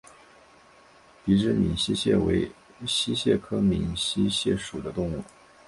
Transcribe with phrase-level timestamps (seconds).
[1.23, 2.51] 鼻肢闽溪蟹为
[2.87, 5.23] 溪蟹科闽溪蟹属的动物。